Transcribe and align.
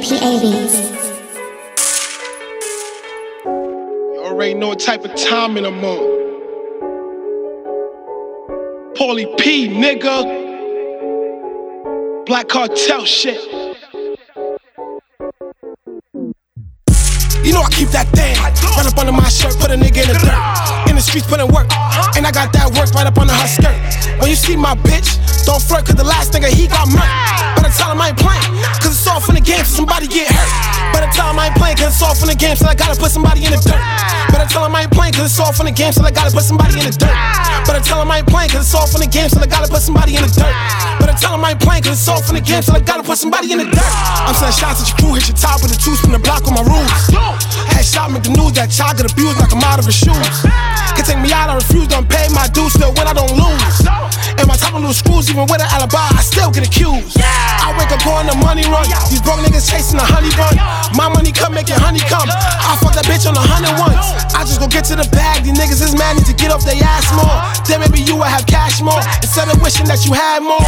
PABs. 0.00 0.74
You 3.44 4.20
already 4.24 4.54
know 4.54 4.68
what 4.68 4.80
type 4.80 5.04
of 5.04 5.14
time 5.14 5.58
in 5.58 5.66
a 5.66 5.70
month. 5.70 6.00
Paulie 8.96 9.36
P, 9.38 9.68
nigga. 9.68 10.24
Black 12.24 12.48
cartel 12.48 13.04
shit. 13.04 13.59
You 17.44 17.52
know 17.56 17.62
I 17.62 17.70
keep 17.72 17.88
that 17.96 18.08
thing 18.12 18.36
right 18.36 18.86
up 18.86 18.98
under 18.98 19.12
my 19.12 19.28
shirt, 19.28 19.56
put 19.56 19.70
a 19.70 19.76
nigga 19.76 20.04
in 20.04 20.08
the 20.12 20.18
dirt. 20.20 20.40
In 20.88 20.96
the 20.96 21.02
streets 21.02 21.26
putting 21.26 21.48
work, 21.48 21.68
and 22.16 22.26
I 22.26 22.32
got 22.32 22.52
that 22.52 22.68
work 22.76 22.92
right 22.92 23.06
up 23.06 23.16
under 23.16 23.32
her 23.32 23.48
skirt. 23.48 23.76
When 24.20 24.28
you 24.28 24.36
see 24.36 24.56
my 24.56 24.74
bitch, 24.74 25.16
don't 25.44 25.60
flirt, 25.60 25.86
cause 25.86 25.96
the 25.96 26.04
last 26.04 26.32
nigga 26.32 26.52
he 26.52 26.68
got 26.68 26.88
murked. 26.88 27.56
Better 27.56 27.72
tell 27.72 27.92
him 27.92 28.00
I 28.00 28.12
ain't 28.12 28.20
playing, 28.20 28.44
cause 28.80 28.92
it's 28.92 29.06
all 29.08 29.20
from 29.20 29.36
the 29.36 29.44
game, 29.44 29.64
somebody 29.64 30.06
get 30.06 30.28
hurt. 30.28 30.52
Better 30.92 31.08
tell 31.16 31.30
him 31.30 31.38
I 31.38 31.48
ain't 31.48 31.56
playing, 31.70 31.78
cause 31.78 31.94
it's 31.94 32.02
all 32.02 32.14
from 32.14 32.28
the 32.28 32.34
game, 32.34 32.56
so 32.56 32.66
I 32.66 32.74
gotta 32.74 32.98
put 32.98 33.10
somebody 33.10 33.44
in 33.46 33.50
the 33.50 33.60
dirt. 33.62 33.78
Better 34.30 34.48
tell 34.50 34.64
him 34.66 34.74
I 34.74 34.82
ain't 34.82 34.92
playing, 34.92 35.14
cause 35.14 35.30
it's 35.30 35.38
all 35.38 35.52
from 35.52 35.66
the 35.66 35.72
game, 35.72 35.92
so 35.92 36.02
I 36.02 36.10
gotta 36.10 36.34
put 36.34 36.42
somebody 36.42 36.74
in 36.78 36.86
the 36.86 36.94
dirt. 36.94 37.14
Better 37.66 37.82
tell 37.82 38.02
him 38.02 38.10
I 38.10 38.18
ain't 38.18 38.26
playing, 38.26 38.50
cause 38.50 38.66
it's 38.66 38.74
all 38.74 38.86
from 38.86 39.00
the 39.00 39.10
game, 39.10 39.28
so 39.28 39.38
I 39.40 39.46
gotta 39.46 39.70
put 39.70 39.82
somebody 39.82 40.16
in 40.16 40.22
the 40.22 40.32
dirt. 40.34 40.54
Better 40.98 41.14
tell 41.14 41.34
him 41.34 41.44
I 41.44 41.54
ain't 41.54 41.62
playing, 41.62 41.82
cause 41.82 41.98
it's 41.98 42.08
all 42.08 42.22
from 42.22 42.36
the 42.36 42.42
game, 42.42 42.62
so 42.62 42.74
I 42.74 42.80
gotta 42.80 43.02
put 43.02 43.18
somebody 43.18 43.52
in 43.52 43.58
the 43.58 43.68
dirt. 43.70 43.92
I'm 44.26 44.34
sending 44.34 44.56
shots 44.56 44.82
at 44.82 44.88
your 44.90 44.98
crew, 44.98 45.14
hit 45.14 45.30
your 45.30 45.38
top 45.38 45.62
with 45.62 45.74
a 45.74 45.78
two 45.78 45.94
spin 45.94 46.12
the 46.12 46.18
block 46.18 46.46
on 46.50 46.54
my 46.58 46.64
rules. 46.66 46.90
Headshot 47.70 48.10
make 48.10 48.26
the 48.26 48.34
news 48.34 48.52
that 48.58 48.70
child 48.70 48.98
get 48.98 49.06
abused 49.06 49.38
like 49.38 49.52
I'm 49.54 49.62
out 49.62 49.78
of 49.78 49.86
his 49.86 49.94
shoes. 49.94 50.30
Can 50.98 51.04
take 51.06 51.20
me 51.22 51.30
out, 51.30 51.50
I 51.50 51.54
refuse, 51.54 51.86
don't 51.86 52.08
pay 52.08 52.26
my 52.34 52.50
dues, 52.50 52.74
still 52.74 52.90
win, 52.98 53.06
I 53.06 53.14
don't 53.14 53.32
lose. 53.32 53.86
And 54.40 54.48
my 54.48 54.56
top 54.56 54.74
of 54.74 54.82
loose 54.82 54.98
screws, 54.98 55.28
even 55.28 55.44
with 55.44 55.60
an 55.60 55.68
alibi, 55.70 56.00
I 56.00 56.22
still 56.24 56.50
get 56.50 56.66
accused. 56.66 57.20
I 57.20 57.76
wake 57.76 57.92
up 57.92 58.00
going 58.02 58.26
the 58.26 58.36
money 58.40 58.64
run. 58.66 58.88
These 59.12 59.20
broke 59.20 59.44
niggas 59.44 59.68
chasing 59.68 60.00
the 60.00 60.06
honey 60.06 60.32
bun. 60.32 60.56
My 60.96 61.12
money 61.12 61.30
come 61.30 61.52
making 61.60 61.76
honey 61.76 62.00
come. 62.08 62.24
I 62.24 62.72
fuck 62.80 62.96
that 62.96 63.04
bitch 63.04 63.28
on 63.28 63.36
the 63.36 63.44
hundred 63.44 63.76
ones. 63.76 64.00
I 64.32 64.48
just 64.48 64.64
go 64.64 64.66
get 64.66 64.88
to 64.88 64.96
the 64.96 65.04
bag. 65.12 65.44
These 65.44 65.60
niggas 65.60 65.84
is 65.84 65.92
mad, 65.92 66.16
need 66.16 66.24
to 66.24 66.32
get 66.32 66.48
off 66.48 66.64
their 66.64 66.80
ass 66.80 67.04
more. 67.12 67.36
Then 67.68 67.84
maybe 67.84 68.00
you 68.00 68.16
will 68.16 68.32
have 68.32 68.48
cash 68.48 68.80
more. 68.80 69.04
Instead 69.20 69.52
of 69.52 69.60
wishing 69.60 69.84
that 69.84 70.00
you 70.08 70.16
had 70.16 70.40
more. 70.40 70.64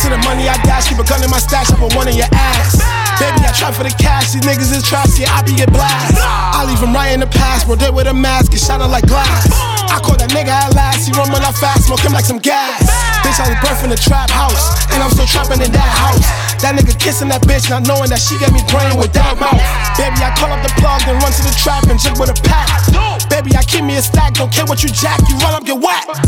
To 0.00 0.06
the 0.08 0.16
money 0.24 0.48
I 0.48 0.56
dash, 0.64 0.88
keep 0.88 0.96
a 0.96 1.04
gun 1.04 1.20
in 1.20 1.28
my 1.28 1.38
stash, 1.44 1.68
I 1.68 1.76
put 1.76 1.92
one 1.92 2.08
in 2.08 2.16
your 2.16 2.32
ass. 2.32 2.80
Baby, 3.20 3.44
I 3.44 3.52
try 3.52 3.68
for 3.68 3.84
the 3.84 3.92
cash, 4.00 4.32
these 4.32 4.40
niggas 4.40 4.72
is 4.72 4.80
trash, 4.80 5.20
yeah, 5.20 5.28
I 5.28 5.44
be 5.44 5.52
a 5.60 5.68
blast. 5.68 6.16
I 6.16 6.64
leave 6.64 6.80
him 6.80 6.96
right 6.96 7.12
in 7.12 7.20
the 7.20 7.28
past, 7.28 7.68
bro, 7.68 7.76
they 7.76 7.92
with 7.92 8.08
a 8.08 8.16
mask, 8.16 8.56
shot 8.56 8.80
out 8.80 8.88
like 8.88 9.04
glass. 9.04 9.69
I 9.90 9.98
caught 9.98 10.22
that 10.22 10.30
nigga 10.30 10.54
at 10.54 10.72
last, 10.78 11.04
he 11.04 11.12
run 11.18 11.28
out 11.34 11.58
fast, 11.58 11.90
smoke 11.90 12.00
him 12.00 12.14
like 12.14 12.24
some 12.24 12.38
gas. 12.38 12.86
Bitch, 13.26 13.42
I 13.42 13.50
was 13.50 13.58
birth 13.58 13.82
in 13.82 13.90
the 13.90 13.98
trap 13.98 14.30
house, 14.30 14.78
and 14.94 15.02
I'm 15.02 15.10
still 15.10 15.26
trapping 15.26 15.58
in 15.58 15.74
that 15.74 15.90
house. 15.98 16.22
That 16.62 16.78
nigga 16.78 16.94
kissing 16.94 17.28
that 17.34 17.42
bitch, 17.42 17.66
not 17.68 17.88
knowing 17.90 18.08
that 18.14 18.22
she 18.22 18.38
gave 18.38 18.54
me 18.54 18.62
brain 18.70 18.94
with 18.94 19.10
that 19.18 19.34
mouth. 19.36 19.58
Baby, 19.98 20.22
I 20.22 20.30
call 20.38 20.54
up 20.54 20.62
the 20.62 20.70
plug, 20.78 21.02
then 21.04 21.18
run 21.18 21.32
to 21.34 21.42
the 21.42 21.54
trap 21.58 21.90
and 21.90 21.98
jig 21.98 22.14
with 22.22 22.30
a 22.30 22.38
pack. 22.46 22.70
Baby, 23.26 23.56
I 23.58 23.66
keep 23.66 23.82
me 23.82 23.98
a 23.98 24.02
stack, 24.02 24.38
don't 24.38 24.52
care 24.52 24.64
what 24.68 24.86
you 24.86 24.90
jack, 24.94 25.18
you 25.26 25.34
run 25.42 25.58
up, 25.58 25.66
get 25.66 25.76
whacked. 25.76 26.22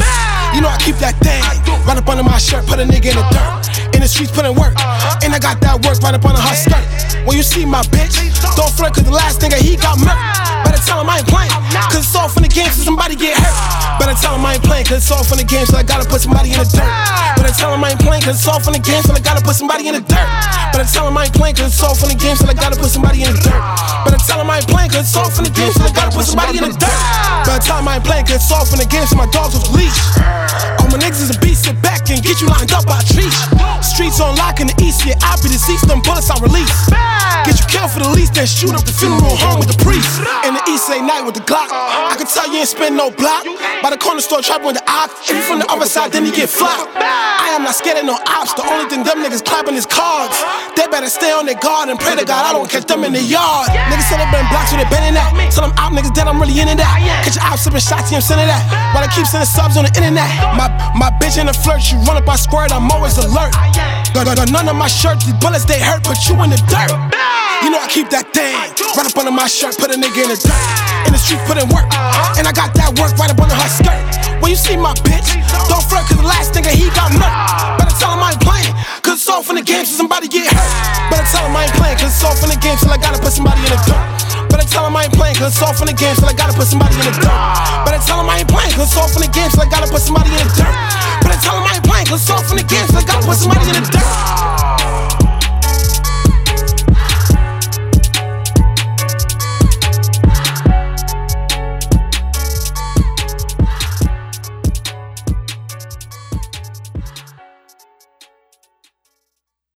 You 0.56 0.60
know 0.60 0.68
I 0.68 0.78
keep 0.82 0.98
that 0.98 1.14
thing 1.22 1.40
right 1.86 1.98
up 1.98 2.08
under 2.08 2.26
my 2.26 2.38
shirt, 2.38 2.66
put 2.66 2.82
a 2.82 2.86
nigga 2.86 3.14
in 3.14 3.16
the 3.18 3.26
dirt. 3.30 3.94
In 3.94 4.00
the 4.00 4.08
streets 4.08 4.32
putting 4.32 4.56
work, 4.58 4.74
and 5.22 5.30
I 5.30 5.38
got 5.38 5.60
that 5.62 5.78
work 5.86 6.02
right 6.02 6.14
up 6.14 6.24
under 6.24 6.40
her 6.40 6.56
skirt. 6.56 6.82
When 7.28 7.36
you 7.36 7.44
see 7.44 7.62
my 7.62 7.82
bitch, 7.94 8.18
don't 8.56 8.72
flirt, 8.74 8.98
cause 8.98 9.04
the 9.04 9.14
last 9.14 9.38
nigga 9.38 9.60
he 9.60 9.76
got 9.76 9.98
murked. 10.02 10.18
Better 10.64 10.82
tell 10.82 10.98
him 10.98 11.10
I 11.12 11.22
ain't 11.22 11.28
playing, 11.28 11.52
cause 11.90 12.04
it's 12.04 12.14
all 12.14 12.28
from 12.28 12.42
the 12.42 12.52
game, 12.52 12.70
so 12.70 12.82
somebody 12.82 13.16
get 13.16 13.34
hurt. 13.38 13.56
Better 13.98 14.14
tell 14.18 14.36
him 14.36 14.44
I 14.44 14.54
ain't 14.54 14.64
playing, 14.64 14.86
cause 14.86 15.02
it's 15.02 15.10
all 15.10 15.24
from 15.24 15.38
the 15.38 15.46
game, 15.46 15.66
so 15.66 15.76
I 15.76 15.82
gotta 15.82 16.06
put 16.08 16.20
somebody 16.20 16.52
in 16.52 16.58
the 16.58 16.68
dirt. 16.68 16.90
Better 17.38 17.54
tell 17.54 17.72
him 17.74 17.82
I 17.82 17.94
ain't 17.94 18.02
playing, 18.02 18.22
cause 18.22 18.38
it's 18.38 18.48
all 18.48 18.60
from 18.60 18.74
the 18.74 18.82
game, 18.82 19.02
so 19.02 19.14
I 19.14 19.20
gotta 19.20 19.42
put 19.42 19.56
somebody 19.56 19.88
in 19.88 19.94
the 19.94 20.04
dirt. 20.04 20.28
Better 20.74 20.86
tell 20.88 21.08
him 21.08 21.16
I 21.16 21.26
ain't 21.26 21.34
playing, 21.34 21.56
cause 21.56 21.72
it's 21.74 21.82
all 21.82 21.94
from 21.94 22.10
the 22.10 22.18
game, 22.18 22.36
so 22.36 22.46
I 22.46 22.54
gotta 22.54 22.76
put 22.76 22.90
somebody 22.90 23.22
in 23.24 23.32
the 23.32 23.40
dirt. 23.40 23.62
Better 24.04 24.20
tell 24.22 24.40
him 24.40 24.50
I 24.50 24.60
ain't 24.60 24.68
playing, 24.68 24.90
cause 24.90 25.06
it's 25.08 25.16
all 25.16 25.30
from 25.30 25.44
the 25.44 25.54
game, 25.54 25.72
so 25.72 25.82
I 25.84 25.90
gotta 25.92 26.12
put 26.12 26.26
somebody 26.26 26.58
in 26.58 26.64
the 26.68 26.74
dirt. 26.76 26.98
Better 27.46 27.62
tell 27.62 27.78
him 27.78 27.88
I 27.88 27.98
ain't 27.98 28.06
playing, 28.06 28.26
cause 28.26 28.42
it's 28.42 28.52
all 28.52 28.66
from 28.66 28.78
the 28.78 28.88
game, 28.88 29.06
so 29.06 29.16
my 29.16 29.28
dogs 29.30 29.54
with 29.54 29.68
leash. 29.72 29.98
All 30.80 30.88
my 30.90 30.98
niggas 30.98 31.22
is 31.24 31.30
a 31.34 31.38
beast, 31.40 31.64
sit 31.64 31.78
back 31.82 32.06
and 32.10 32.22
get 32.22 32.40
you 32.40 32.48
lined 32.48 32.72
up 32.72 32.86
by 32.86 33.00
trees. 33.06 33.34
Streets 33.82 34.20
on 34.20 34.36
lock 34.36 34.60
in 34.60 34.66
the 34.70 34.76
east, 34.82 35.04
yeah, 35.04 35.18
I 35.22 35.36
be 35.42 35.48
deceased, 35.50 35.88
them 35.88 36.02
bullets 36.02 36.30
I 36.30 36.38
release. 36.42 36.70
Killed 37.82 37.92
for 37.92 38.00
the 38.06 38.14
least, 38.14 38.34
then 38.34 38.46
shoot 38.46 38.74
up 38.74 38.84
the 38.86 38.94
funeral 38.94 39.34
home 39.42 39.58
with 39.58 39.66
the 39.66 39.78
priest. 39.82 40.22
In 40.46 40.54
the 40.54 40.62
east, 40.70 40.86
late 40.86 41.02
night 41.02 41.26
with 41.26 41.34
the 41.34 41.42
Glock. 41.42 41.66
I 41.70 42.14
can 42.14 42.26
tell 42.26 42.46
you 42.46 42.62
ain't 42.62 42.70
spend 42.70 42.96
no 42.96 43.10
block. 43.10 43.42
By 43.82 43.90
the 43.90 43.98
corner 43.98 44.22
store, 44.22 44.42
trapping 44.42 44.66
with 44.70 44.78
the 44.78 44.86
ox. 44.86 45.26
If 45.26 45.34
you 45.34 45.42
from 45.42 45.58
the 45.58 45.66
other 45.66 45.86
side, 45.86 46.12
then 46.12 46.24
you 46.24 46.32
get 46.32 46.48
flopped. 46.48 46.94
I 46.94 47.50
am 47.58 47.66
not 47.66 47.74
scared 47.74 47.98
of 47.98 48.06
no 48.06 48.14
ops. 48.30 48.54
The 48.54 48.62
only 48.62 48.86
thing 48.86 49.02
them 49.02 49.18
niggas 49.18 49.42
clapping 49.42 49.74
is 49.74 49.86
cards. 49.86 50.38
They 50.78 50.86
better 50.86 51.10
stay 51.10 51.32
on 51.34 51.46
their 51.46 51.58
guard 51.58 51.90
and 51.90 51.98
pray 51.98 52.14
to 52.14 52.24
God 52.24 52.46
I 52.46 52.52
don't 52.54 52.70
catch 52.70 52.86
them 52.86 53.02
in 53.04 53.12
the 53.12 53.22
yard. 53.22 53.68
Niggas 53.90 54.06
said 54.06 54.22
they 54.22 54.30
been 54.30 54.46
blocks 54.54 54.70
where 54.70 54.80
they 54.82 54.88
been 54.88 55.02
in 55.02 55.14
that. 55.18 55.34
Tell 55.50 55.66
them 55.66 55.74
op 55.78 55.92
niggas 55.92 56.14
that 56.14 56.30
I'm 56.30 56.38
really 56.38 56.58
in 56.62 56.70
it 56.70 56.78
that. 56.78 57.02
Catch 57.26 57.36
your 57.36 57.46
ops 57.50 57.66
sipping 57.66 57.82
shots, 57.82 58.14
yeah, 58.14 58.22
I'm 58.22 58.24
sending 58.24 58.46
that. 58.46 58.62
While 58.94 59.02
I 59.02 59.10
keep 59.10 59.26
sending 59.26 59.50
subs 59.50 59.74
on 59.74 59.84
the 59.84 59.92
internet. 59.98 60.30
My 60.54 60.70
my 60.94 61.10
bitch 61.18 61.36
in 61.36 61.50
the 61.50 61.56
flirt, 61.56 61.82
she 61.82 61.98
run 62.06 62.14
up, 62.14 62.28
I 62.28 62.36
squirt, 62.36 62.70
I'm 62.70 62.90
always 62.90 63.18
alert. 63.18 63.52
None 64.14 64.68
of 64.68 64.76
my 64.76 64.88
shirts, 64.88 65.26
these 65.26 65.34
bullets 65.42 65.64
they 65.64 65.80
hurt, 65.80 66.04
put 66.04 66.18
you 66.28 66.38
in 66.42 66.50
the 66.50 66.60
dirt. 66.70 67.41
You 67.62 67.70
know 67.70 67.78
I 67.78 67.86
keep 67.86 68.10
that 68.10 68.26
thing 68.34 68.58
right 68.98 69.06
up 69.06 69.14
under 69.14 69.30
my 69.30 69.46
shirt, 69.46 69.78
put 69.78 69.94
a 69.94 69.96
nigga 69.96 70.26
in 70.26 70.30
the 70.34 70.38
dirt. 70.38 70.62
In 71.06 71.14
the 71.14 71.20
street 71.22 71.38
putting 71.46 71.70
work, 71.70 71.86
and 72.34 72.44
I 72.46 72.52
got 72.52 72.74
that 72.74 72.90
work 72.98 73.14
right 73.16 73.30
up 73.30 73.38
under 73.38 73.54
her 73.54 73.70
skirt. 73.70 73.98
When 74.42 74.50
you 74.50 74.58
see 74.58 74.74
my 74.74 74.90
bitch, 75.06 75.30
don't 75.70 75.82
flirt, 75.86 76.10
cause 76.10 76.18
the 76.18 76.26
last 76.26 76.58
nigga 76.58 76.74
he 76.74 76.90
got 76.90 77.14
murked. 77.14 77.78
Better 77.78 77.94
tell 78.02 78.18
him 78.18 78.22
I 78.22 78.34
ain't 78.34 78.42
playing, 78.42 78.74
cause 79.06 79.22
it's 79.22 79.30
all 79.30 79.46
from 79.46 79.56
the 79.56 79.62
game, 79.62 79.86
so 79.86 79.94
somebody 79.94 80.26
get 80.26 80.50
hurt. 80.50 80.72
Better 81.14 81.26
tell 81.30 81.46
him 81.46 81.54
I 81.54 81.70
ain't 81.70 81.76
playing, 81.78 81.98
cause 82.02 82.10
it's 82.10 82.24
all 82.26 82.34
from 82.34 82.50
the 82.50 82.58
game, 82.58 82.78
so 82.82 82.90
I 82.90 82.98
gotta 82.98 83.22
put 83.22 83.30
somebody 83.30 83.62
in 83.62 83.70
the 83.70 83.80
dirt. 83.86 84.06
Better 84.50 84.66
tell 84.66 84.82
him 84.90 84.98
I 84.98 85.06
ain't 85.06 85.14
playing, 85.14 85.38
cause 85.38 85.54
it's 85.54 85.62
all 85.62 85.74
from 85.74 85.86
the 85.86 85.94
game, 85.94 86.18
so 86.18 86.26
I 86.26 86.34
gotta 86.34 86.50
put 86.50 86.66
somebody 86.66 86.98
in 86.98 87.06
the 87.06 87.14
dirt. 87.22 87.38
Better 87.86 88.02
tell 88.02 88.18
him 88.18 88.26
I 88.26 88.42
ain't 88.42 88.50
playing, 88.50 88.74
cause 88.74 88.90
it's 88.90 88.98
all 88.98 89.06
from 89.06 89.22
the 89.22 89.30
game, 89.30 89.50
so 89.54 89.62
I 89.62 89.70
gotta 89.70 89.86
put 89.86 90.02
somebody 90.02 90.34
in 90.34 90.42
the 90.42 90.50
dirt. 90.58 90.74
Better 91.22 91.38
tell 91.38 91.56
him 91.62 91.66
I 91.70 91.78
ain't 91.78 91.86
playing, 91.86 92.06
cause 92.10 92.26
it's 92.26 92.30
all 92.34 92.42
from 92.42 92.58
the 92.58 92.66
game, 92.66 92.86
so 92.90 92.98
I 92.98 93.04
gotta 93.06 93.22
put 93.22 93.38
somebody 93.38 93.70
in 93.70 93.78
the 93.78 93.86
dirt. 93.86 94.31